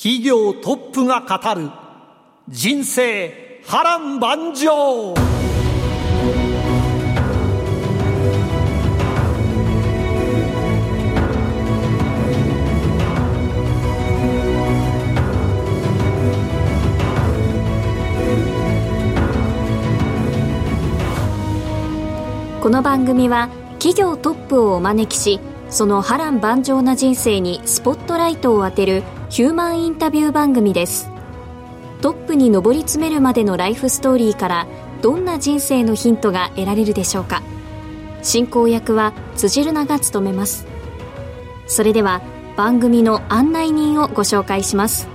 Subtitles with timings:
[0.00, 1.72] 企業トップが語る
[2.48, 5.12] 人生波乱万丈。
[22.62, 23.48] この番組は
[23.80, 25.40] 企業トップをお招きし
[25.70, 31.10] その波乱万丈な人生にスポットライトを当てるヒューマンインタビュー番組です。
[32.00, 34.66] トップに上り詰めるまでのライフストーリーから
[35.02, 37.42] どんな人生のヒントが得られるでしょうか。
[38.22, 40.66] 進行役は辻るなが務めます。
[41.66, 42.22] それでは
[42.56, 45.08] 番組の案内人をご紹介します。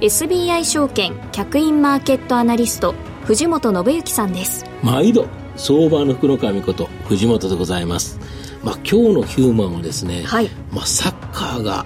[0.00, 4.64] SBI 証券客員マーケットアナリスト藤本信之さんです。
[4.80, 8.20] 毎度相場の福の神こと藤本でございます。
[8.62, 10.48] まあ今日のヒューマンはですね、はい。
[10.70, 11.84] まあサッカーが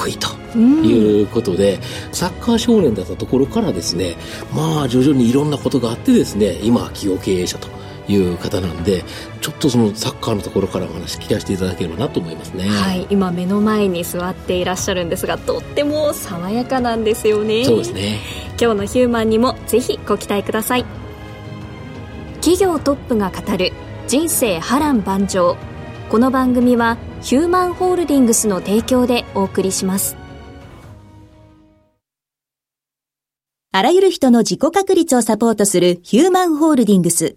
[0.00, 1.78] 得意ということで、
[2.12, 4.16] サッカー少年だったところからですね
[4.54, 7.68] まあ徐々にいろんなことがあってですね今は企業経営者と
[8.08, 9.04] いう方なんで
[9.40, 12.68] ちょっとそのサッカーのところからお話聞かせていただければなと思いますね。
[12.68, 17.64] はい、今目の前に座っていらっしゃるんですがとっても爽やかなんですよね。
[17.64, 18.18] そうですね。
[18.60, 20.84] 今日のヒューマンにもぜひご期待ください。
[22.36, 23.72] 企業トップが語る
[24.08, 25.56] 人生波乱万丈。
[26.08, 30.16] この番組はヒューマンホールディングスの提供でお送りします
[33.72, 37.36] あらゆる人の自己確立をサポートするヒューマンホールディングス。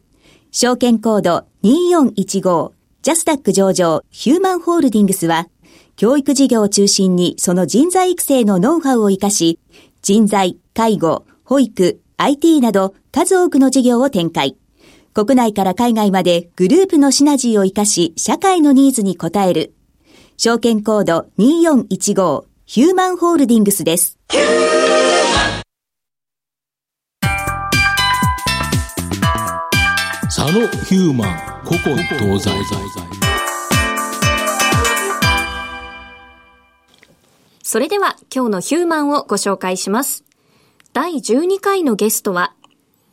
[0.51, 2.71] 証券コード2415
[3.03, 5.47] ジャスタック上場ヒューマンホールディングスは、
[5.95, 9.59] 教育事業を中心にその人材育成のノウハウを活かし、
[10.01, 14.57] 人材、介護、保育、IT など数多くの事業を展開。
[15.13, 19.75] 国内から海外までグループのシナジーを活かし、社会のニーズに応える。
[20.37, 24.17] 証券コード2415ヒューマンホールディングスです。
[30.35, 31.29] 佐野ヒューマン
[31.63, 32.49] 古今東西
[37.61, 40.23] それでは今日のヒューマンをご紹介します
[40.91, 42.55] 第12回のゲストは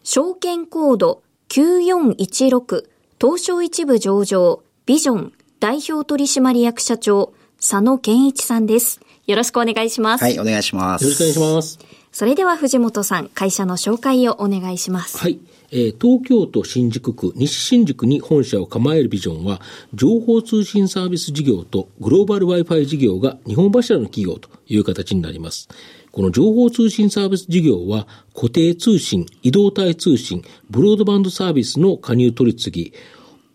[0.03, 2.85] 証券コード9416
[3.21, 11.03] 東証一部上場ビジョン代表取締役社長佐野健一さんですよろしくお願いします、はい、お願いします。
[11.03, 11.79] よろしくお願いします
[12.13, 15.41] それでは藤本さん会社の紹介をお願いしますはい。
[15.73, 19.61] えー東京都新宿区西新宿に本社を構えるビジョンは、
[19.95, 25.69] 情報通信サービス事業とグローバル Wi-Fi 事業が日本柱の企業という形になります。
[26.13, 32.93] この情報通信サービス事業は、固定通信、移動体通信、ブロードバンドサービスの加入取り次ぎ、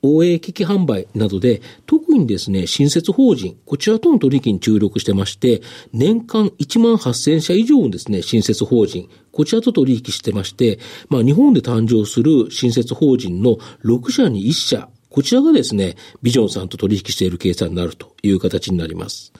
[0.06, 5.62] OA 機器販売などで、特にですね、新設法人、こちらとの取引に注力してまして、
[5.92, 10.80] 年間1万8000社以上のですね、新設法人、こちらと取引してまして、
[11.10, 19.34] まあ日本で誕生する新設法人の6社に1社、こちらがですね、ビジョンさんと取引している計算になるという形になります。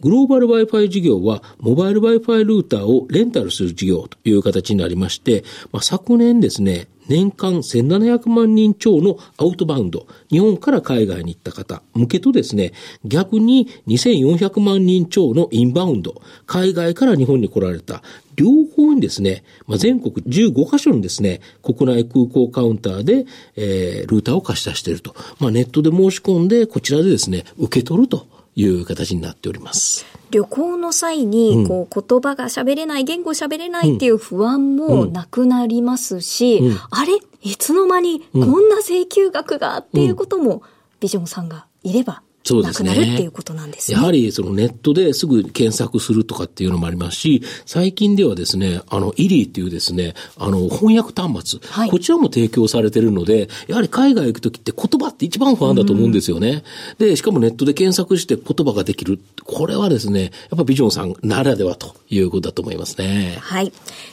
[0.00, 12.72] グローバル Wi-Fi 事業は、モバイル Wi-Fi ルーターをレンタルする事業という形になりまして、まあ、昨年ですね、年間1700万人超のアウトバウンド、日本から海外に行った方向けとですね、
[13.04, 18.02] 逆に2400万人超のインバウンド、海外から日本に来られた、
[18.36, 23.26] 両方にですね、まあ、全国15カ所のですね、国内空港カウンターで、
[23.56, 25.14] えー、ルーターを貸し出していると。
[25.38, 28.33] まあ、ネットで申し込んで、こちらでですね、受け取ると。
[28.56, 30.04] いう形になっております。
[30.30, 37.20] 旅行の際に、こう、言葉が喋れない、言語喋れないっていう不安もなくなりますし、あれ？
[37.42, 39.78] いつの間にこんな請求額が？
[39.78, 40.62] っていうことも、
[40.98, 42.90] ビジョンさんがいれば、そうですね。
[42.90, 43.96] なるっていうことなんですね。
[43.96, 56.64] やはりそのネットですぐ検索するとかっていうのもありますし、最近ではですね、あの、イリーっていうですね、あの、翻訳端末、はいこちらも提供されてるので、やはり海外行くときって言葉って一番不安だと思うんですよね。
[56.98, 59.20] で、しかもネットで検索して言葉ができる。
[59.44, 63.38] これはですね、やっぱビジョンさんならではということだと思いますね。
[63.40, 63.72] はい。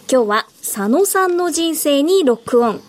[0.09, 2.81] 今日は佐野さんの人生にロックオン。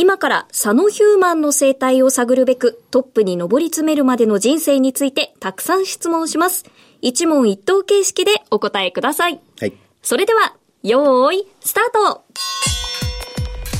[0.00, 6.64] 今から佐野ヒューマンの生態を探るべくトップに上り詰めるまでの人生についてたくさん質問します。
[7.02, 9.40] 一問一答形式でお答えください。
[9.58, 9.72] はい。
[10.00, 10.54] それでは
[10.84, 12.22] よーい、スタート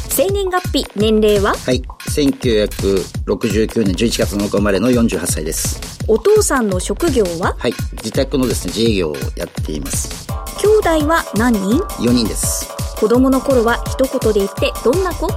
[0.09, 1.55] 生年月日、年齢は？
[1.55, 1.85] はい。
[2.09, 6.01] 1969年11月7日生まれの48歳です。
[6.09, 7.55] お父さんの職業は？
[7.57, 7.75] はい。
[7.93, 10.27] 自宅のですね、自営業をやっています。
[10.61, 10.67] 兄
[10.99, 12.69] 弟は何人？4人です。
[12.99, 15.29] 子供の頃は一言で言ってどんな子？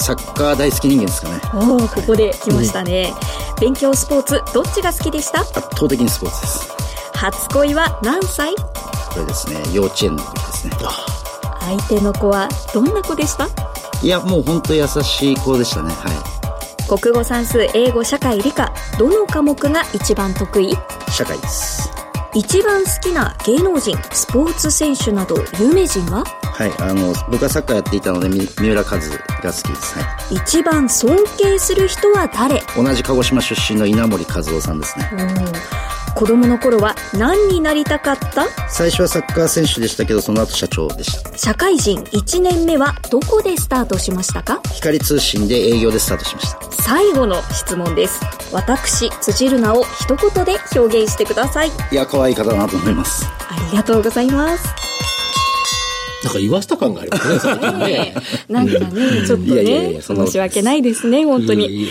[0.00, 1.40] サッカー大好き人間ですかね。
[1.52, 3.12] おお、ここで来ましたね。
[3.60, 5.40] 勉強、スポーツ、どっちが好きでした？
[5.40, 6.72] 圧倒的にスポーツです。
[7.14, 8.54] 初恋は何歳？
[8.54, 10.72] これですね、幼稚園の時ですね。
[11.60, 13.48] 相手の子はどんな子でした？
[14.00, 15.90] いや、もう本当優しい子でしたね。
[15.90, 16.08] は
[16.88, 20.70] 国語算数、英語、社会、理科、どの科目が一番得意？
[20.70, 20.78] い。
[21.10, 21.90] 社会です。
[22.34, 26.24] 一番好きな芸能人、スポーツ選手など有名人は？
[26.58, 26.72] はい。
[26.80, 29.96] あの、僕はサッカーやっていたので、み三浦和が好きです。
[29.96, 32.56] は一番尊敬する人は誰？
[32.56, 32.60] い。
[32.76, 35.08] 同じ鹿児島出身の稲森和夫さんですね。
[36.16, 38.48] 子供の頃は何になりたかった？
[38.68, 41.38] 最初はサッカー選手でしたけど、その後社長でした。
[41.38, 44.60] 社会人1年目はどこでスタートしましたか？
[44.74, 46.72] 光通信で営業でスタートしました。
[46.72, 48.20] 最後の質問です。
[48.52, 51.70] 私、辻るなを一言で表現してください。
[51.92, 53.24] いや、可愛い方だなと思います。
[53.48, 54.66] ありがとうございます。
[56.24, 58.14] なんか言わせた感がありますね、最近ね。
[58.48, 61.88] なんかね、ちょっとね、申し訳ないですね、本当に。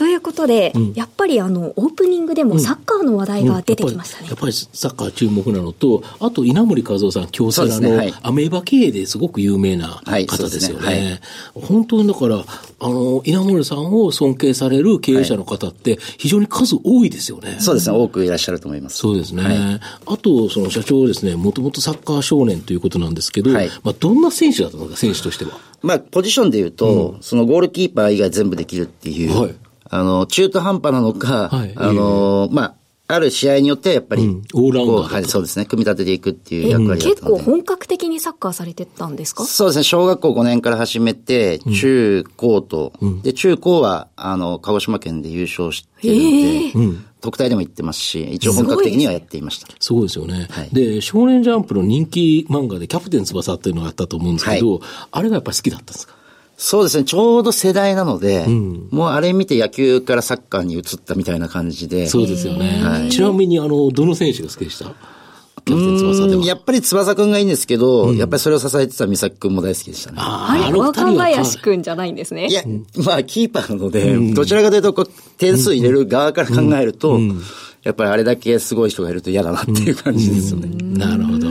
[0.00, 4.28] ということで、やっぱりあの、オープニングでもサッカーの話題が出てきましたね。
[4.28, 4.38] やっ。
[4.38, 11.10] ぱりやっぱりサッカー注目なのと、あと稲森和夫さん、京セラのアメーバ経営ですごく有名なはい方ですよそうですね。
[11.10, 11.20] ね。
[11.52, 17.56] 本当にだから、あの、稲森さんを尊敬される経営者の方って非常に数多いですよね。
[17.60, 18.96] そうですね、多くいらっしゃると思います。
[18.96, 19.42] そうですね。
[19.42, 19.80] はい。
[20.06, 23.68] あと、その社長はですね、もともとサッカー少年ということなんですけど、はい。
[23.84, 25.50] まあ、どんな選手だったのか、選手としては。
[25.82, 29.54] まあ、ポジションで言うと、そのゴールキーパー以外全部できるっていう、はい
[29.90, 31.72] あの、中途半端なのか、はい。
[31.76, 32.74] あの、まあ、
[33.12, 34.42] ある試合によってはやっぱり、うん。
[34.54, 37.42] オールラウンはい、そうですね、組み立てていくっていう役割だっ結たので。
[37.44, 39.44] 構本格的にサッカーされてたんですか？
[39.44, 42.92] そうですね、小学校5年から始めて、中高と、
[43.24, 46.14] で、中高は、あの、鹿児島県で優勝してる
[46.72, 49.66] ので、特待でも行ってますし、一応本格的にはやっていました。
[49.80, 50.46] すごいですよね。
[50.48, 50.68] はい。
[50.72, 56.14] で、少年ジャンプの人気漫画でキャプテン翼っていうのがあったと思うんですけど、あれがやっぱり好きだったんですか？
[56.62, 58.44] そうですね、ちょうど世代なので、
[58.90, 62.06] もうあれ見て野球からサッカーに移ったみたいな感じで。
[62.06, 62.82] そうですよね。
[62.84, 64.84] はいちなみに、あの、どの選手が好きでした？
[65.64, 66.36] キャプテン翼では。
[66.36, 70.18] うんやっぱり翼くんがいいんですけど、やっぱりそれを支えてた美咲くんも大好きでしたね。
[70.20, 72.48] あれ、ああの二若林くんじゃないんですね。
[72.48, 72.62] いや、
[73.06, 77.18] まあ、キーパーなので、どちらかというと、こう、点数入れる側から考えると、
[77.84, 80.68] やっぱりあれだけすごい人がいると嫌だなっていう感じですよね。
[80.98, 81.48] なるほど。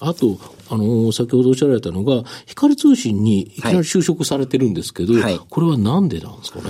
[0.00, 0.38] あと、
[0.70, 5.40] あの、先ほどおっしゃられたのが、光通信にいきなり就職されてるんですけど、はい。
[5.48, 6.64] これはなんでなんですかね？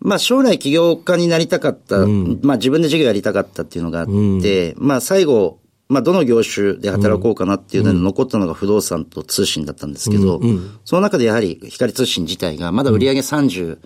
[0.00, 4.06] まあ、将来起業家になりたかった、まあ、自分で事業やりたかったっていうのがあっ
[4.42, 5.58] て、まあ、最後、
[5.88, 10.40] まあ、どの業種で働こうかなっていうので残ったのが不動産と通信だったんですけど、
[10.84, 13.78] その中でやはり光通信自体が、まだ売上30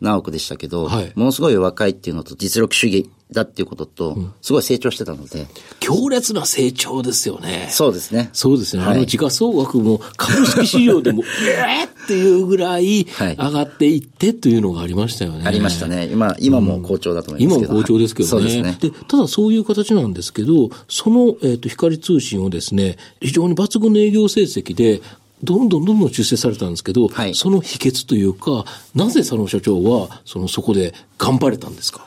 [0.00, 5.46] 何億でしたけど、はいものすごい若いっていうのと実力主義だっていうことと、すごい成長してたので、
[5.80, 7.66] 強烈な成長ですよね。
[7.70, 8.30] そうですね。
[8.32, 8.84] そうですね。
[8.84, 15.42] はいあの時価総額も株式市場でも、 えーっていうぐらいはい上がっていってというのがありましたよね。
[15.44, 16.08] ありましたね。
[16.12, 17.72] 今、今も好調だと思いますけど。
[17.72, 18.30] 今も好調ですけどね。
[18.30, 18.78] そうですね。
[18.80, 25.02] でただそういう形なんですけど、その、えっ、と、光通信をですね、非常に抜群の営業成績で、
[25.42, 32.06] どんどんどんどん出世されたんですけど、はいその秘訣というか、なぜ佐野社長は、その、そこで頑張れたんですか？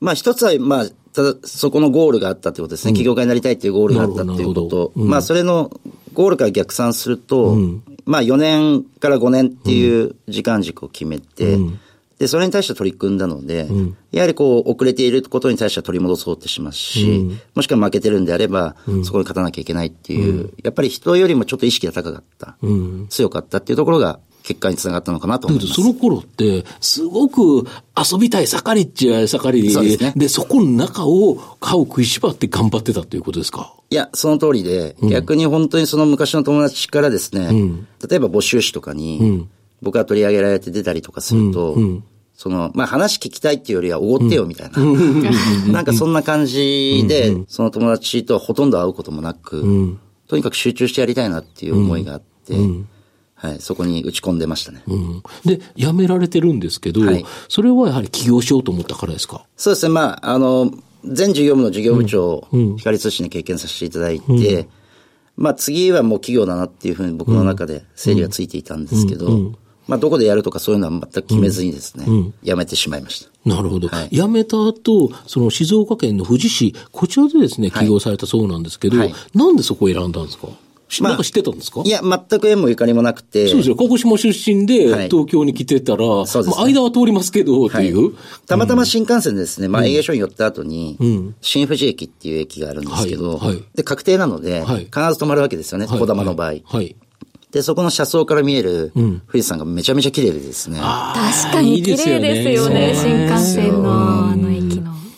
[0.00, 2.92] まあ一つは、まあ、ただ、そこのゴールがあったってことですね。
[2.92, 4.68] 起業家になりたいっていうゴールがあったっていうこなるほど。
[4.68, 4.92] と。
[4.94, 5.70] まあそれの
[6.12, 7.56] ゴールから逆算すると、
[8.04, 11.58] まあ4年から5年っていう時間軸を決めて、
[12.18, 13.68] で、それに対して取り組んだので、
[14.10, 18.74] やはりこう、遅れていることに対しては取り戻そうってしますし、もしくは負けてるんであれば、
[19.04, 22.56] そこに勝たなきゃいけないっていう、やっぱり人よりもちょっと意識が高かった、
[23.08, 25.82] 強かったっていうところが結果につながったのかなとだ思います。
[25.82, 30.14] その頃って、すごく遊びたい盛りっちゃ盛りですね。
[30.16, 33.74] で、そこの中を歯を食いしばって頑張ってたということですか？
[33.90, 37.50] いや、その通りで、逆に本当にその昔の友達からですね、
[38.08, 39.46] 例えば募集誌とかに、
[39.82, 41.76] 僕が取り上げられて出たりとかすると、
[42.34, 44.78] その、まあ話聞きたいっていうよりはおごってよみたいな。
[45.72, 52.54] なんかそんな感じで、その友達とはほとんど会うこともなく、とにかく集中してやりたいなっていう思いがあって、
[53.38, 54.82] はい、そこに打ち込んでましたね。
[54.86, 55.22] うん。
[55.44, 57.24] で、辞められてるんですけど、はい。
[57.48, 59.46] それはやはり起業しようと思ったからですか？
[59.56, 60.72] そうですね、まあ、あの、
[61.04, 64.68] 全事業部の事業部長を光通信で経験させていただいて、
[65.36, 69.52] まあ次はもう企業だなっていうふうに僕の中で整理がついていたんですけど、
[69.86, 73.30] まあどこでやるとかそういうのは全く決めずにですね、やめてしまいました。
[73.48, 73.86] なるほど。
[73.86, 74.08] はい。
[74.10, 79.14] 辞めた後、その静岡県の富士市、こちらでですね、起業されたそうなんですけど、はい。
[79.34, 80.48] なんでそこを選んだんですか？
[81.00, 81.82] なんか知ってたんですか？
[81.84, 83.48] いや、全く縁もゆかりもなくて。
[83.48, 83.76] そうですよ。
[83.76, 88.14] 鹿児島出身で東京に来てたら、そうです、ね、まあ、間は通りますけど、っていう、
[88.46, 90.96] たまたま新幹線でですね、まあ、営業所に寄った後に、
[91.40, 93.40] 新富士駅っていう駅があるんですけど、
[93.74, 96.54] で、確定なので、必ず止まるわけですよね、小玉の場合。
[96.64, 96.96] はい。
[97.50, 100.78] で、そこの車窓から見える富士山がめちゃめちゃ綺麗でですね。
[100.78, 104.47] 確かに綺麗ですよね、新幹線の。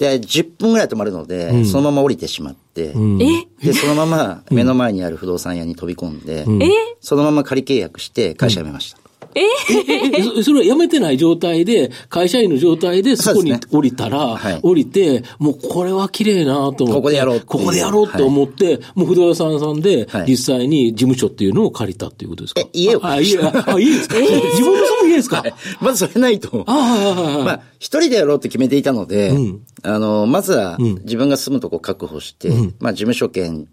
[0.00, 6.60] で、10分ぐらい止まるので、うん、そのまま降りてしまって、うん、で、そのまま目の前にある不動産屋に飛び込んで、うん、
[7.00, 8.99] そのまま仮契約して会社辞めました。
[9.34, 25.44] ええ それは辞めてない状態で、会社員の状態でそこに降りたら、ねはい、降りて、もうこれは綺麗なと思って、ここでやろうここでやろうと思って、はい、もう不動産屋さんで、実際に事務所っていうのを借りたっていうことですか、え、家をあ、家、あ、家ですか、えー、自分のその家ですか、
[25.80, 26.64] まずそれないと。
[26.66, 27.44] あはいはいはい。
[27.44, 33.68] まあ、一人でやろうって決めていたので、うん、あの、まずは自分が住むとこ確保して、うん、まあ、事務所兼、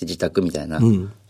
[0.00, 0.80] 自宅みたいな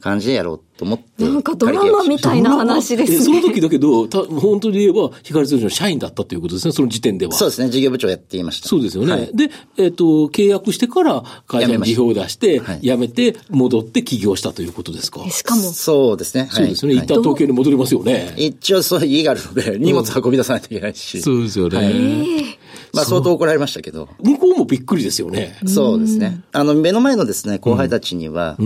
[0.00, 1.24] 感じでやろうと思って。
[1.24, 3.18] なんかドラマみたいな話ですね。
[3.18, 7.32] その時だけど、た本当に言えば、光通信の社員だったということですね、その時点では。
[7.32, 8.68] そうですね、事業部長やっていました。
[8.68, 9.12] そうですよね。
[9.12, 15.28] はい、で、えっ、ー、と、契約してから会社に辞表を出して、辞めて、戻って起業したということですか？
[15.28, 15.62] しかも。
[15.62, 16.48] そうですね。
[16.50, 16.94] そうですね。
[16.94, 18.34] 一旦東京に戻りますよね。
[18.36, 21.20] 一応そういう家があるので、荷物運び出さないといけないし。
[21.20, 22.58] そうですよね。
[22.92, 24.08] まあ相当怒られましたけど。
[24.22, 25.56] 向こうもびっくりですよね。
[25.66, 26.42] そうですね。
[26.52, 28.56] あの、目の前のですね、後輩たちには、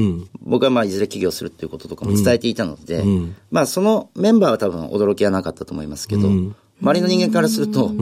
[0.41, 3.05] 僕はまあいずれ起業するっていうこととかも伝えていたので、
[3.51, 7.93] まあそのメンバーは多分驚きはなかったと思いますけど、周りの人間からすると、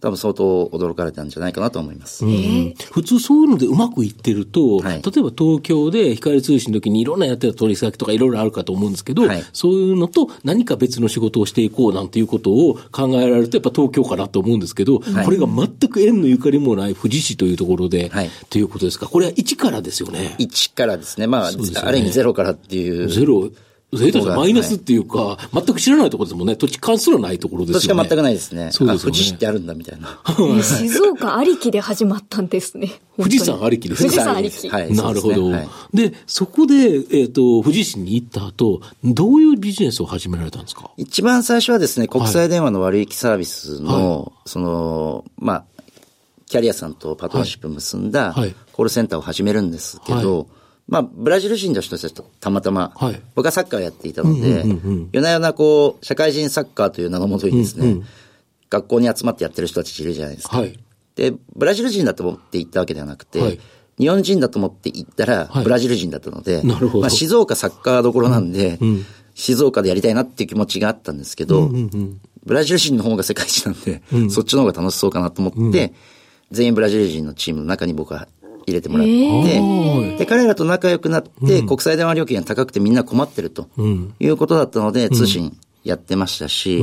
[0.00, 2.24] 多分相当驚かれたんじゃないかなと思います。
[2.92, 18.12] 普通そういうのでうまくいってると、はい、例えば東京で光通信の時にいろんなやってた取り先とかいろいろあるかと思うんですけど、はい、そういうのと何か別の仕事をしていこうなんていうことを考えられるとやっぱ東京かなと思うんですけど、はい、これが全く縁のゆかりもない富士市というところで、
[18.50, 19.08] ということですか？
[19.08, 20.36] これは一からですよね。
[20.38, 21.26] 一からですね。
[21.26, 23.08] まあ、ね、ある意味ゼロからっていう。
[23.08, 23.50] ゼロ。
[23.90, 26.56] ゼータマイナスっていうか、はい、全く知らないところですもんね。
[26.56, 27.80] 土地勘すらないところですよね。
[27.80, 28.70] 土地勘全くないですね。
[28.70, 29.02] そうですね。
[29.04, 30.20] 富士市ってあるんだみたいな。
[30.62, 33.00] 静岡ありきで始まったんですね。
[33.16, 34.10] 富士山ありきですね。
[34.10, 34.68] 富士山ありき。
[34.68, 34.92] はい。
[34.92, 35.50] なるほど。
[35.50, 35.68] はい、
[36.26, 40.90] そこで、えっ、ー、と、富士市に行った後、どういうビジネスを始められたんですか？
[40.98, 45.64] 一番最初はですね、国際電話の割引サービスの、はい、その、まあ、
[46.46, 48.34] キャリアさんとパートナーシップ結んだ、
[48.72, 50.46] コールセンターを始めるんですけど、
[50.88, 54.64] まあ、ブラジル人の人たちとたまたま、はい、僕はサッカーをやっていたので、
[55.12, 58.04] 夜な夜なこう、社会人サッカーという名のもとにですね、うんうん、
[58.70, 60.58] 学校に集まってやってる人たちいるじゃないですか。
[60.58, 60.78] はい、
[61.14, 63.60] で、ブラジル人だと思って行ったわけではなくて、はい、
[63.98, 68.88] 日本人だと思って行ったら、ブラジル人だったので、まあ、静岡サッカーどころなんで、うん。
[68.88, 75.92] うん、静岡でやりたいなっていう気持ちがあったんですけど、うんうんうん、ブラジル人の方が世界一なんで、うん、そっちの方が楽しそうかなと思って、
[76.50, 78.26] 全員ブラジル人のチームの中に僕は
[78.68, 83.68] 入れてもらって、えー、で、彼らと仲良くなって、国際電話料金が高くてみんな困ってると
[84.20, 86.82] いうことだったので、通信やってましたし、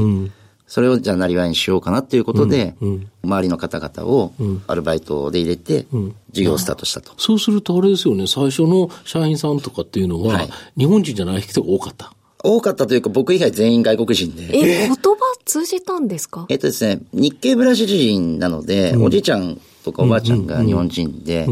[0.67, 2.75] それをじゃあなりわいにしようかなということで、
[3.23, 4.33] 周りの方々を
[4.67, 5.85] アルバイトで入れて、
[6.31, 12.13] 事業をスタートしたと、そうするとあれですよね、最初の社員さんとかっていうのは、日本人じゃない人が多かった。
[12.43, 14.55] 多かったというか、僕以外全員外国人で。
[14.55, 14.99] え、言葉
[15.45, 16.45] 通じたんですか？
[16.49, 21.47] えっとですね、日系ブラジル人なので、おじいちゃんとかおばあちゃんが日本人で、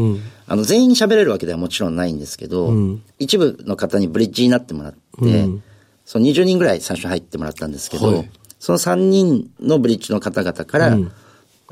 [0.46, 5.62] あの、全員喋れるわけではもちろんないんですけど、うん、一部の方にブリッジになってもらって、うん、
[6.04, 11.12] その20人ぐらい最初入ってもらったんですけど、はい、その3人のブリッジの方々から、うん、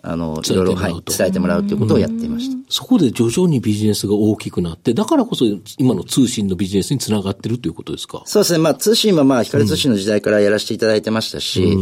[0.03, 2.57] あの、いろいろ、はい、伝えてもらうということをやっていました。
[2.71, 5.45] そこで徐々にビジネスが大きくなって、だからこそ
[5.77, 8.23] 今の通信のビジネスにつながってるということですか？
[8.25, 8.59] そうですね。
[8.61, 11.77] まあ通信はまあ光通信の時代からやらせていただいてましたし、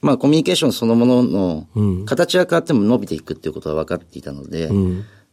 [0.00, 1.66] まあコミュニケーションそのものの
[2.06, 4.70] 形は変わっても伸びていくっていうことは分かっていたので、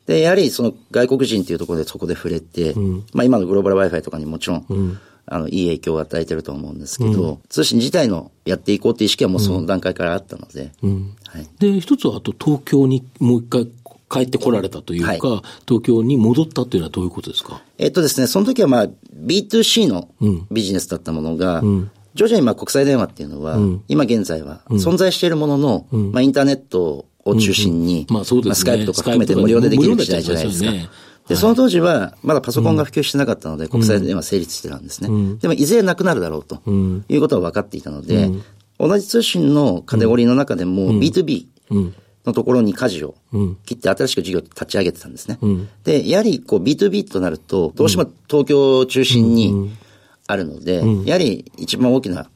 [0.05, 10.71] で、やはりその外国人っていうところでそこで触れて、うん、まあ今のグローバル Wi-Fi とかにもちろん、うん、あの、いい影響を与えてると思うんですけど、うん、通信自体のやっていこうっていう意識はもうその段階からあったので。
[10.81, 13.67] はい、で、一つはあと東京にもう一回
[14.09, 17.61] 帰ってこられたというか、はい、東京に戻ったというのはどういうことですか？
[17.77, 20.07] えっとですね、その時はまあ B2C の
[20.49, 21.61] ビジネスだったものが、
[22.17, 23.57] 徐々にまあ国際電話っていうのは、
[23.87, 30.71] 今現在は存在しているものの、まあインターネットを中心に、まあそうですね、スカイプとか含めて無料でできる時代じゃないですか。
[31.27, 35.09] で、その当時は、まだパソコンが普及してなかったので、国際電話成立してたんですね。
[35.41, 36.61] でも、いずれなくなるだろうと
[37.09, 38.31] いうことは分かっていたので、
[38.79, 41.47] 同じ通信のカテゴリーの中でも、B2B
[42.25, 43.15] のところに舵を
[43.65, 45.37] 切って新しく事業を立ち上げてたんですね。
[45.83, 49.71] で、やはりこう B2B となると、どうしても東京を中心に
[50.27, 52.29] あるので、やはり一番大きな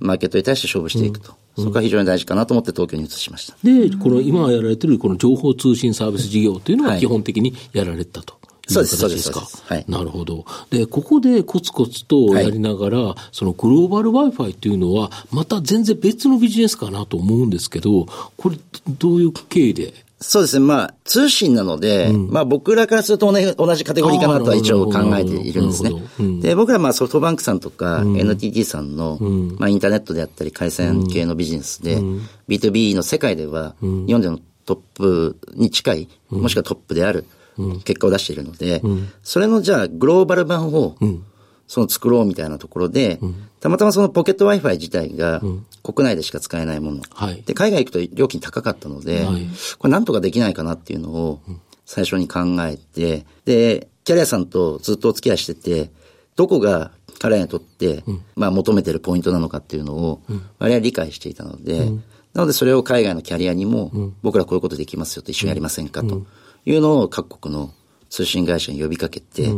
[0.00, 1.34] マーケットに対して勝負していくと。
[1.56, 3.56] そこが非常に大事かなと思って東京に移しました。
[3.64, 8.34] で、この今やられてるこの情報通信サービス事業というのは基本的にやられたと。
[8.68, 9.06] いう形ですか？
[9.06, 10.44] そうですそうですはいなるほど。
[10.70, 18.56] で、ここでコツコツとやりながら、そのグローバル Wi-Fi っていうのは、また全然別のビジネスかなと思うんですけど、これ、
[18.98, 20.64] どういう経緯でそうですね。
[20.64, 25.92] まあ、通信なので、まあ僕らからすると同じカテゴリーかなとは一応考えているんですね。
[26.40, 29.18] で、僕らまあソフトバンクさんとか NTT さんの、
[29.58, 31.98] まあインターネットであったり回線系のビジネスで、
[32.48, 37.26] B2B の世界では、日本でのトップに近い、もしくはトップである
[37.84, 38.80] 結果を出しているので、
[39.22, 40.96] それのじゃあグローバル版を、
[41.66, 43.18] その作ろうみたいなところで、
[43.60, 45.40] たまたまそのポケット Wi-Fi 自体が
[45.82, 47.02] 国内でしか使えないもの。
[47.10, 47.42] はい。
[47.42, 49.46] で、海外行くと料金高かったので、はい。
[49.78, 51.40] これなんとかできないかなっていうのを
[51.84, 55.90] 最初に考えて、で、キャリアさんとずっとお付き合いしてて、
[56.36, 58.04] どこが彼らにとって、
[58.36, 61.90] まあ求めてるポイントなのかっていうのを、我々は理解していたので、
[62.34, 66.26] なのでそれを海外のキャリアにも、僕らこういうことできますよと一緒にやりませんかと
[66.66, 67.72] いうのを各国の
[68.10, 69.50] 通信会社に呼びかけて、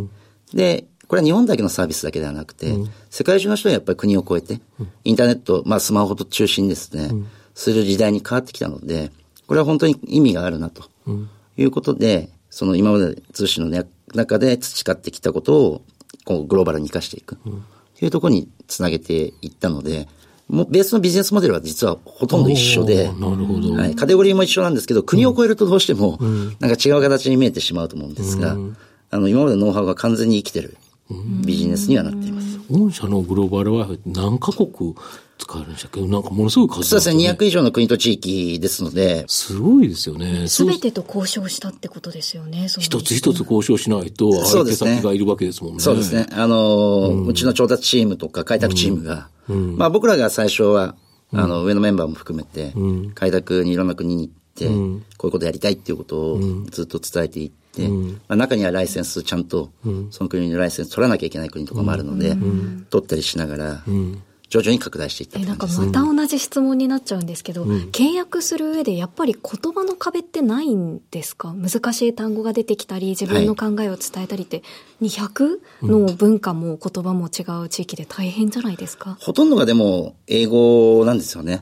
[0.54, 2.74] で、これは日本だけのサービスだけではなくて、
[3.10, 4.62] 世界中の人はやっぱり国を越えて、
[5.04, 7.10] インターネット、まあスマホと中心ですね、
[7.54, 9.10] する時代に変わってきたので、
[9.46, 10.84] これは本当に意味があるなと
[11.56, 15.82] いうことで、その今まで通信の、ね、中で培ってきたことを
[16.24, 20.08] こうグローバルに活かしていくというところにつなげていったので、
[20.48, 23.72] もうベースのビジネスモデルは実はほとんど一緒で、おーなるほど。
[23.74, 26.18] はい、カテゴリーも一緒なんですけど、国を越えるとどうしても、
[26.60, 28.56] なんか違う形に見えてしまうと思うんですが、
[29.10, 30.76] あの、今までのノウハウが完全に生きてる
[31.44, 32.58] ビジネスにはなっています。
[32.70, 34.94] 御社のグローバル Wi-Fi って何カ国
[35.38, 36.00] 使えるんでしたっけ？
[36.06, 40.48] なんかものすごい数そうですね、なん200以上の国と地域ですので、すごいですよね。
[40.48, 42.66] すべてと交渉したってことですよね。
[42.68, 45.80] 一つ一つ交渉しないと、相手そうですね先がいるわけですもんね。
[45.80, 46.26] そうですね。
[46.32, 50.94] あのーうちの調達チームとか開拓チームが、まあ僕らが最初は、
[51.32, 52.74] あの、上のメンバーも含めて、
[53.14, 57.88] 開拓にいろんな国に行って、こういうことやりたいっていうことをずっと伝えていって、
[58.28, 59.70] まあ中にはライセンスちゃんと、
[60.10, 62.36] その国のライセンス取らなきゃいけない国とかもあるので、
[62.90, 63.84] 取ったりしながら、
[64.50, 65.66] 徐々に拡大していったっえなんか。
[65.66, 71.54] また同じ質問になっちゃうんですけど、契約する上でやっぱり言葉の壁ってないんですか？
[71.54, 74.62] 難しい単語が出てきたり自分の考えを伝えたりって、
[75.02, 81.60] 200の文化も言葉も違う地域で大変じゃないですか、ほとんどがでも英語なんですよね。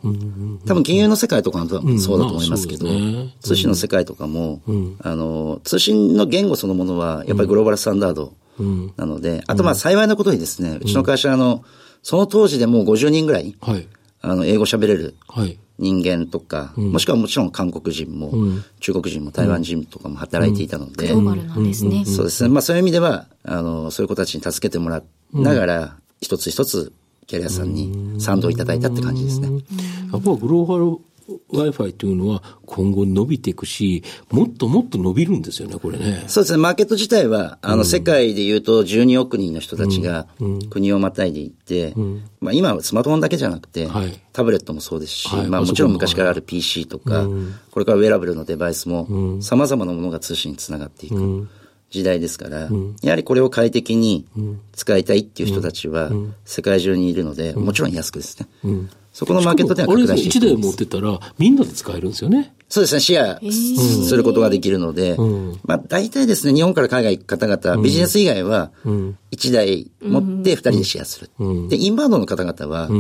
[0.67, 3.35] 多分金融の世界とかもそうだと思いますけど、うですね。
[3.41, 4.61] 通信の世界とかも、
[5.01, 8.33] あの、通信の言語そのものはやっぱりグローバルスタンダード
[8.97, 11.65] なので、あとまあ幸いなことにですね、うちの会社あの、
[12.07, 13.89] その当時でもう50人ぐらい、はい。
[14.21, 15.59] あの、英語喋れるはい。
[15.77, 18.31] 人間とか、もしくはもちろん韓国人も、
[18.79, 22.49] 中国人も台湾人とかも働いていたので、グローバルなんですね、そうですね。
[22.49, 26.93] まあそういう意味では、あの、そういう子たちに助けてもらいながら、一つ一つ
[27.27, 29.49] キャリアさんに賛同いただいたって感じですね。
[30.13, 30.99] やっぱグローバル
[31.53, 36.25] Wi-Fi というのは今後伸びていくし、もっともっと伸びるんですよね、これね。
[36.29, 36.59] そうですね。
[36.59, 40.27] マーケット自体は、あの、世界で言うと12億人の人たちが
[40.71, 41.95] 国をまたいでいって、
[42.41, 44.21] まあ今はスマートフォンだけじゃなくて、はい。
[44.33, 45.47] タブレットもそうですし、はい。
[45.47, 47.27] まあもちろん昔からあパる PC とか、
[47.71, 51.49] これからウェアラブルのデバイスも、様々なものが通信につながっていく
[51.91, 52.69] 時代ですから、
[53.03, 54.27] やはりこれを快適に
[54.73, 56.11] 使いたいっていう人たちは、
[56.45, 58.49] 世界中にいるので、もちろん安くですね。
[59.17, 62.55] そこのマーケットでは拡1台大していきます持ってたらみんなで使えるんですよね。
[62.69, 65.17] そうですね、シェアすることができるので、
[65.65, 71.31] まあ大体ですね、日本から海外行く方々、ビジネス以外は、1台持って2人でシェアする。
[71.71, 72.91] で、インバウンドの方々は、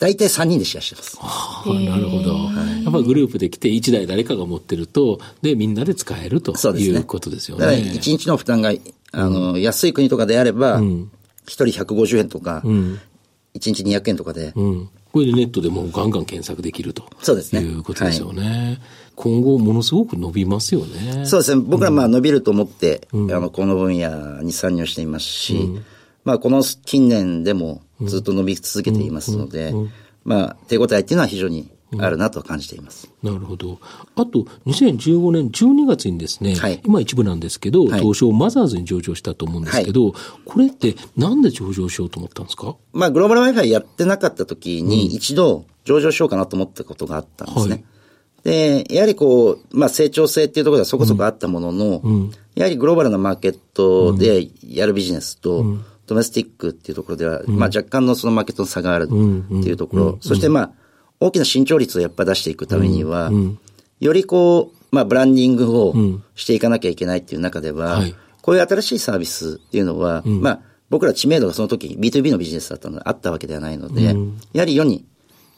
[0.00, 1.18] 大体3人でシェアしてます。
[1.20, 2.32] ああなるほど。
[2.32, 6.52] やっぱりグループで来て1台誰かが持ってると、で、みんなで使えると。
[6.80, 7.92] いうことですよだからね。
[7.94, 8.72] 1日の負担が、
[9.12, 11.06] あの、安い国とかであれば、1
[11.46, 12.98] 人150円とか、1
[13.54, 14.88] 日200円とかで、うん。
[15.14, 17.08] これでネットでもうガンガン検索できると。
[17.22, 18.80] そうですねいうことですよね。
[19.14, 21.24] 今後ものすごく伸びますよね。
[21.24, 21.62] そうですね。
[21.64, 25.70] 僕らまあ伸びると思って、あの、この分野に参入していますし、
[26.24, 29.72] まあこの近年でもずっと伸び続けていますので、
[30.24, 33.10] まあ手応えっていうのは非常にあるなと感じています。
[33.22, 33.78] なるほど。
[34.16, 36.80] あと、2015年12月にですね、はい。
[36.84, 38.00] 今一部なんですけど、はい。
[38.00, 42.76] 東証マザーズに上場したと思うんですけど、これってなんで上場しようと思ったんですか？
[42.92, 47.72] まあグローバル Wi-Fi やってなかった時に一度上場しようかなと思ったことがあったんですね。
[47.72, 47.84] はい。
[48.44, 52.02] で、やはりこう、まあ成長性っていうところではそこそこあったものの、
[52.54, 55.64] やはりグローバルなマーケットでやるビジネスと、
[56.06, 59.14] ドメスティックっていうところでは、まあ若干のそのマーケットの差があるって
[59.70, 60.72] いうところ、そしてまあ、
[61.24, 63.30] 大きな伸長率をやっぱ出していくためには、
[64.00, 65.94] よりこう、まあブランディングを
[66.34, 68.14] していかなきゃいけないっていう中では、はい。
[68.42, 70.60] こういう新しいサービスっていうのは、まあ
[70.90, 74.02] 僕ら知名度がその時 B2B のビジネスだったのであったわけではないので、
[74.52, 75.06] やはり世に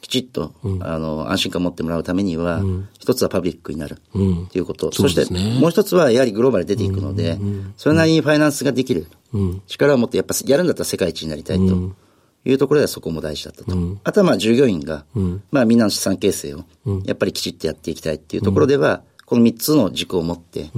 [0.00, 2.62] きちっと、あの、安心感を持ってもらうためには、
[3.00, 3.98] 一つはパブリックになる。
[4.12, 4.92] ということ。
[4.92, 5.26] そして、
[5.60, 7.38] もう一つはやはりグローバルに出ていくので、
[7.76, 9.08] それなりにファイナンスができる。
[9.66, 11.90] 力を持ってやっぱやるんだったら世界一になりたいと。
[12.48, 13.76] いうところではそこも大事だったと。
[14.04, 15.04] あとはまあ従業員が、
[15.50, 16.64] まあみんなの資産形成を、
[17.04, 20.70] やっぱりきちっとやっていきたいっていうところでは、この3つの軸を持って、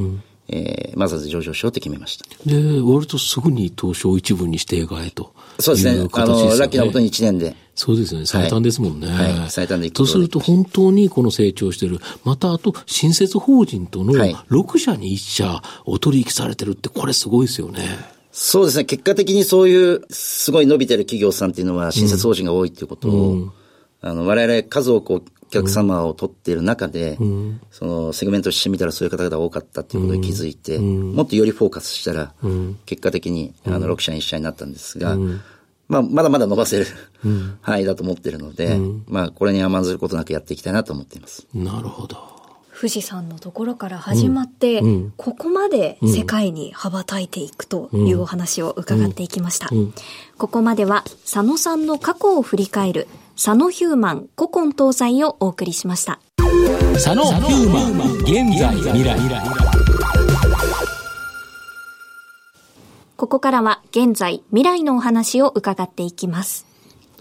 [0.48, 2.24] えー、マザーズ上場しようと決めました。
[2.46, 5.34] で、割とすぐに東証一部にして描えと。
[5.60, 6.08] そうですね。
[6.12, 7.54] あの、ラッキーなことに1年で。
[7.74, 8.24] そうですね。
[8.24, 9.08] 最短ですもんね。
[9.08, 9.38] はい。
[9.38, 12.00] はい、最短でとすると本当にこの成長してる。
[12.24, 18.17] またあと、新設法人との6社に1社お取引されてるって、これすごいですよね。
[18.40, 18.84] そうですね。
[18.84, 23.52] 結果的にそういう、すごい伸びてる企業さんっていうのは、新設法人が多いっていうことを、うん、
[24.00, 32.32] あの、我々数多くお客様を取っている中で、うん、そのセグメントしてみたらそういう方々多かったっていうことに気づいて、うん、もっとよりフォーカスしたら、
[32.86, 35.16] 結果的にあの6社に1社になったんですが、
[35.88, 36.86] まあ、まだまだ伸ばせる
[37.60, 41.48] 範囲だと思ってるので、まあ、これに甘んずることなくやっていきたいなと思っています。
[41.52, 42.37] なるほど。
[42.78, 49.68] 富士山のところから始まって、うん、ここまで世界に羽ばたいていくというお話を伺っていきました。
[50.36, 56.20] ここまでは佐野さんの過去を振り返る佐野ヒューマン古今東西をお送りしました。
[56.94, 59.18] 佐野ヒューマン現在未来。
[63.16, 66.67] ここからは現在未来のお話を伺っていきます。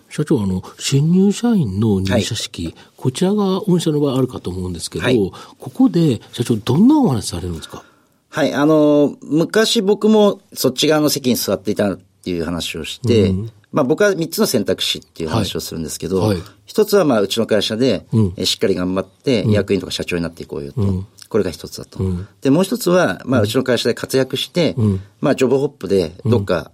[0.09, 5.17] 社長、あの、新入社員の入社式、はい、こちらが御社の場合あるかと思うんですけど、はい、
[5.59, 7.83] ここで社長、どんなお話されるんですか？
[8.29, 20.81] はい、あの、昔僕もそっち側の席に座っていたっていう話をして、うん、まあ僕は3つの選択肢っていう話をするんですけど、はい、一つはまあうちの会社で、うん、しっかり頑張って役員とか社長になっていこうよと。
[20.81, 22.03] うん、これが一つだと。
[22.03, 24.75] うん、で、もう一つは、まあうちの会社で活躍して、
[25.21, 26.71] まあジョブホップでどっか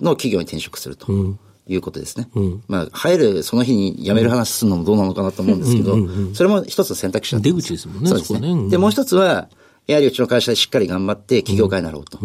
[0.00, 1.06] の企業に転職すると。
[1.68, 2.28] いうことですね。
[2.68, 5.96] まあ、入るその日に辞める話するのもどうなのかなと思うんですけど、
[6.34, 8.08] それも一つの選択肢だ出口ですもんね。
[8.08, 8.68] そうですね。
[8.70, 9.48] で、もう一つは、
[9.86, 12.18] やはりうちの会社でしっかり頑張って起業家になろうと。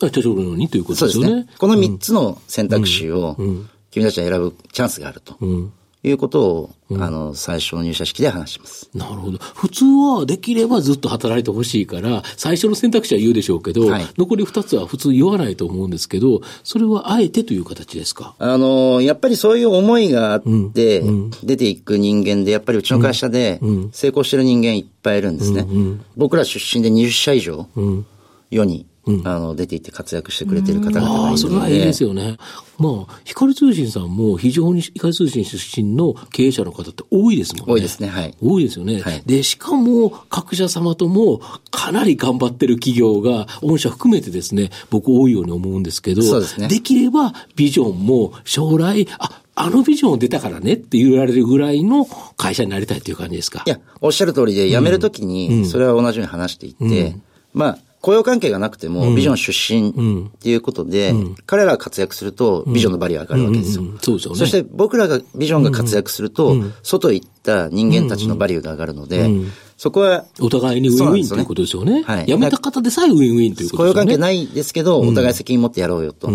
[0.00, 1.28] 社長のようにということですよね。
[1.28, 1.54] そうですね。
[1.58, 3.36] この三つの選択肢を、
[3.90, 5.36] 君たちは選ぶチャンスがあると。
[6.06, 8.88] いうことを、うん、あの、最初の入社式で話します。
[8.94, 9.38] なるほど。
[9.38, 18.36] 普通はできればずっと働いてほしいから、最初の選択肢は言うでしょうけど、はい、残り二つは普通言わないと思うんですけど、それはあえてという形ですか？
[18.38, 20.42] あの、やっぱりそういう思いがあっ
[20.72, 23.60] て、うん、出ていく人間で、やっぱりうちの会社で
[23.92, 25.66] 成功してる人間いっぱいいるんですね。
[26.16, 27.66] 僕ら出身で20社以上、
[28.50, 31.34] 世にうん、あの、出ていって活躍してくれてる方々がいるので。
[31.34, 32.36] あそれはいいですよね。
[32.78, 37.72] まあ、光通信さんも非常に光通信出身の経営者の方って多いですもんね。
[37.74, 38.34] 多いですね、はい。
[38.42, 39.00] 多いですよね。
[39.00, 41.40] はい、で、しかも、各社様とも
[41.70, 46.68] かなり頑張ってる企業が、御社含めてですね、僕多いように思うんですけど、そうですね。
[46.68, 52.04] できれば、ビジョンも将来、あ、あのビジョン出たからねって言われるぐらいの
[52.36, 53.62] 会社になりたいっていう感じですか？
[53.66, 57.22] いや、おっしゃる通りで、辞めるときに、それは同じように話していって、うんうん、
[57.54, 61.12] まあ、雇用関係がなくても、ビジョン出身っていうことで、
[61.44, 63.84] 彼らが活躍すると、ビジョンのバリュー上がるわけですよ。
[64.00, 64.38] そうですよね。
[64.38, 69.28] そして僕らが、ビジョンが活躍すると、外行った人間たちのバリューが上がるので、
[69.76, 70.24] そこは。
[70.38, 72.04] お互いにウィンウィンということですよね。
[72.06, 72.26] はい。
[72.26, 73.86] 辞めた方でさえウィンウィンということですよね。
[73.86, 76.30] 雇用関係ないですけど、お互い責任持ってやろうよと。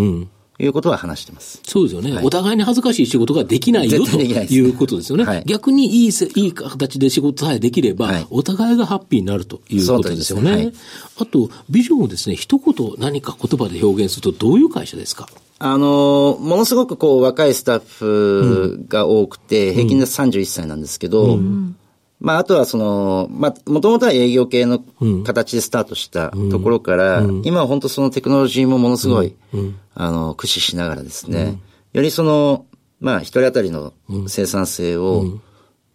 [0.59, 1.59] いうことは話してます。
[1.63, 2.11] そうですよね。
[2.13, 5.23] はい、お互いに恥ずかしい仕事ができないよということですよね。
[5.23, 10.65] はい、逆にいいいい形で仕事さえできれば、はい、お互いがハッピーになるということですよね。
[10.67, 10.73] ね
[11.17, 15.27] あと、ビジョンをですね、一言何か言葉で表現するとどういう会社ですか？
[15.59, 21.75] あの、ものすごくこう若いスタッフが多くて、うん、平均で31歳なんですけど、うん
[22.21, 24.83] まあ、あとはその、まあ、もともとは営業系の
[25.25, 31.59] 形でスタートしたところから、うん、今は本当そのテクノロジーもものすごい、うん、あの、駆使しながらですね、
[31.93, 32.67] よりその、
[32.99, 33.93] まあ、一人当たりの
[34.27, 35.39] 生産性を、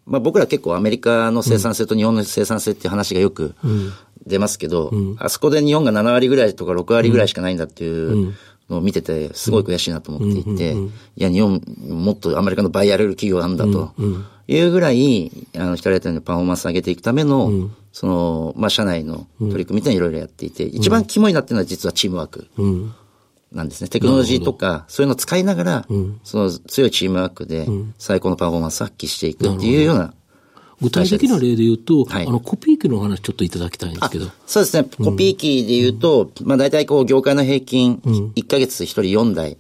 [0.05, 3.55] まあ、僕ら結構アメリカの生産性と日本の生産性っていう話がよく
[4.27, 8.35] 出ますけど、あそこで日本が7割ぐらいとか6割ぐらいしかないんだっていう
[8.69, 13.93] のを見てて、すごい悔しいなと思っていて、いや、日本もっとアメリカの倍やれる企業なんだと。
[14.48, 22.48] いうぐらい、あの、光当たりのパフォーマンス上げていくための、うん、その、まあ、社内の取り組みっていろいろやっていて、うん、一番肝になってるのは実はチームワーク。
[23.52, 23.88] なんですね。
[23.88, 25.87] テクノロジーとか、そういうのを使いながら、
[26.24, 27.66] その強いチームワークで
[27.98, 30.14] 最高のパフォーマンスを発揮していくっていうような
[30.81, 34.27] 具体的な例で言うと、はい、あの、コピー機の話ちょっといただきたいんですけど。
[34.47, 34.89] そうですね。
[34.99, 39.57] コピー機で言うと、うん、まあ大体こう、業界の平均、1ヶ月1人4台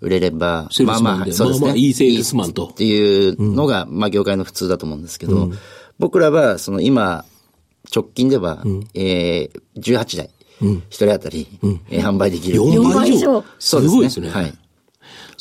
[0.00, 1.50] 売れれば、うん、まあまあ、そうですね。
[1.50, 2.66] まあまあ、いいセールスマンと。
[2.66, 5.58] っていうのが、まあ業界の普通だと思うんですけど、うん、
[5.98, 7.24] 僕らは、その今、
[7.94, 10.30] 直近では、うん、えー、18台、
[10.90, 12.60] 一人当たり、うん、えー、販売できる。
[12.60, 13.44] 4倍以上。
[13.58, 13.90] そうですね。
[13.90, 14.30] すごいですね。
[14.30, 14.54] はい。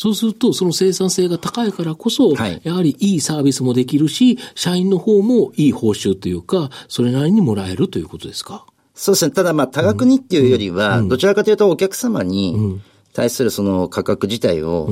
[0.01, 8.65] そうすると、その生産性が高いからこそ、はい、やはりいいサービスもできるし、社員の方もいい報酬というか、それなりにもらえるということですか？
[8.95, 9.31] そうですね。
[9.31, 12.81] ただまあ多額にっていうよりは、どちらかというとお客様に
[13.13, 14.89] 対するその価格自体を、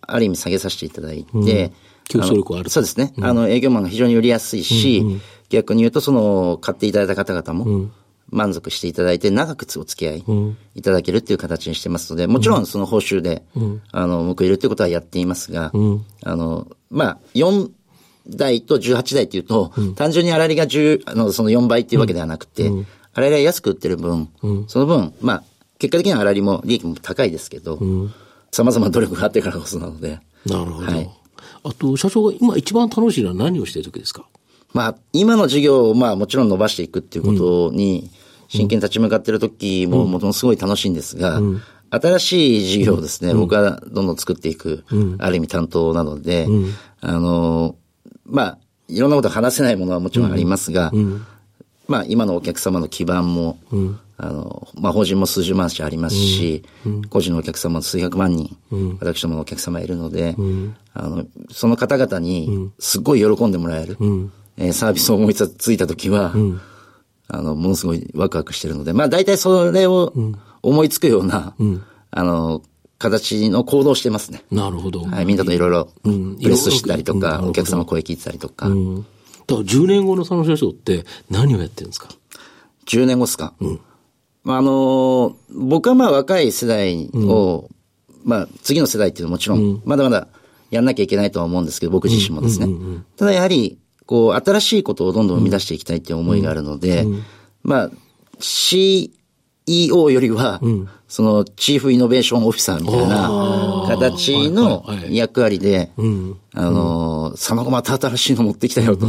[0.00, 1.72] ある意味下げさせていただいて、
[2.04, 3.14] 競争力あるそうですね。
[3.20, 7.90] あの、営業マンが非常に売りやすいし、逆に言うとその、買っていただいた方々も、
[8.32, 10.24] 満足していただいて、長くお付き合い
[10.74, 13.44] いただけるっていう形にしてますので、もちろんその報酬で、
[13.92, 15.70] あの、報いるっていうことはやっていますが、
[16.24, 17.70] あの、まあ、4
[18.28, 22.86] 台と18台っていうと、単純に粗利が10、あの、その4倍っていうわけではなくて、粗
[23.26, 24.28] 利が安く売ってる分、
[24.68, 25.44] その分、まあ、
[25.78, 27.78] 結果的には粗利も利益も高いですけど、
[28.50, 30.20] 様々な努力があってからこそなので。
[30.46, 30.86] なるほど。
[30.86, 31.10] はい。
[31.64, 34.24] あと、社長が今一番楽しいのは何をしている時ですか？
[34.72, 37.34] まあ、今の事業を、まあ、もちろん伸ばしていくっていうこ
[37.70, 38.10] とに、
[38.52, 44.84] 真剣に立ち向かっている時も、ものすごい楽しいんですが、うん、新しい事業をですね、うん、僕はどんどん作っていく、
[45.18, 46.46] ある意味担当なので、
[47.00, 47.76] あの、
[48.26, 50.92] まあ、いろんなこと話せないものはもちろんありますが、
[51.88, 53.58] まあ、今のお客様の基盤も、
[54.18, 56.62] あの、まあ、法人も数十万社ありますし、
[57.08, 58.54] 個人のお客様も数百万人、
[59.00, 60.36] 私どものお客様いるので、
[60.92, 63.96] あの、その方々に、すごい喜んでもらえる、
[64.58, 66.34] えー、サービスを思いついたときは、
[67.28, 70.12] あの、ものすごいワクワクしてるので、まあ大体それを
[70.62, 72.62] 思いつくような、うん、あの、
[72.98, 74.44] 形の行動してますね。
[74.50, 75.00] なるほど。
[75.00, 78.68] はい、みんなといろいろ、プレスしたりとか、うん、お客様声聞いてたりとか。
[78.68, 79.06] うん、だか
[79.48, 82.08] ら10年後の佐野社長って何をやってるんですか
[82.86, 83.54] ?10 年後ですか？
[83.60, 83.80] うん。
[84.44, 87.68] まあ、あの僕はまあ若い世代を、
[88.24, 90.28] まあ次の世代っていうのはもちろん、まだまだ
[90.70, 92.68] やんなきゃいけないとは思うんですけど、僕自身もですね。
[93.16, 93.78] ただやはり、
[94.12, 97.12] こう、新しいことをどんどん生み出していきたいっていう思いがあるので、うん。
[97.14, 97.22] うん、
[97.62, 97.90] まあ、
[98.38, 100.60] CEO よりは、
[101.08, 105.92] その、チーフイノベーションオフィサーみたいな形の役割で、
[106.52, 109.06] あの、その後また新しいの持ってきたよと、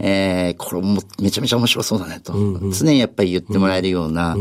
[0.00, 2.32] えー、これもめちゃめちゃ面白そうだねと、
[2.70, 4.34] 常にやっぱり言ってもらえるような、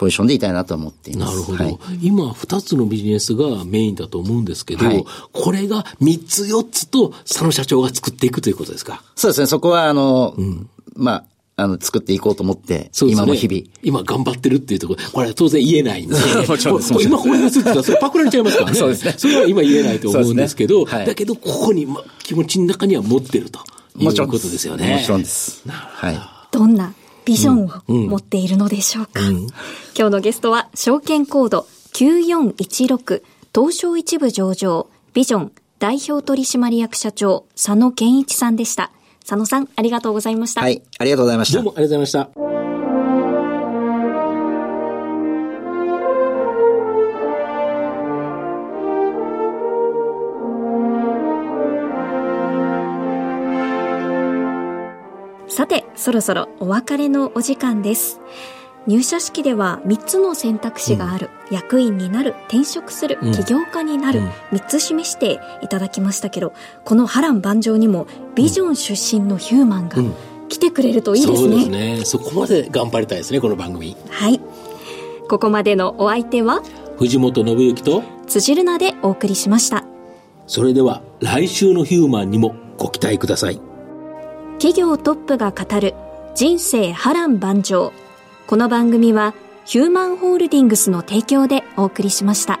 [0.00, 1.32] ポジションでいたいなと思っています。
[1.32, 1.62] なるほど。
[1.62, 9.02] はい、今、二つのビジネスがメインだと思うんですけど、はい、これが三つ四つと佐野社長が作っていくということですか？
[9.14, 9.46] そうですね。
[9.46, 13.62] そこは、あの、うん、まあ、あの、作っていこうと思って、ね、今も日々。
[13.82, 16.14] 今頑張ってるっていうところ、これは当然言えないんで。
[16.48, 16.94] もちろんです。
[17.02, 18.76] 今これがするとそれパクられちゃいますからね。
[18.80, 19.14] そうですね。
[19.18, 23.58] それは今言えないと思うんですけど、ねはい、だけど、ここに、ま、気持ちの中には持ってると
[23.98, 24.96] いうことですよね。
[24.96, 25.62] もちろんです。
[25.68, 26.18] はい。
[26.50, 26.94] どんな
[27.30, 29.20] ビジョンを持っているのでしょうか？
[29.20, 29.46] うんうん、
[29.96, 33.22] 今日のゲストは、証券コード9416
[33.54, 38.90] 東証一部上場ビジョン代表取締役社長佐野健一さんでした。
[39.20, 40.62] 佐野さん、ありがとうございました。
[40.62, 41.58] はい、ありがとうございました。
[41.58, 42.59] どうもありがとうございました。
[55.50, 58.20] さて、そろそろお別れのお時間です。
[58.86, 69.98] 入社式では3つの選択肢がある、うん、役員になる転職する、起業家になる、うん、3つ示していただきましたけどこの波乱万丈にもビジョン出身のヒューマンが
[70.48, 72.04] 来てくれるといいですね、そうですね。
[72.04, 73.96] そこまで頑張りたいですねこの番組。
[74.08, 74.40] はい。
[75.28, 76.62] ここまでのお相手は
[76.96, 79.84] 藤本信之と辻るなでお送りしました。
[80.46, 83.69] それでは来週のヒューマンにもご期待ください
[84.60, 85.94] 企業トップが語る
[86.34, 87.94] 人生波乱万丈
[88.46, 89.32] この番組は
[89.64, 92.60] ヒューマンホールディングスの提供でお送りしました。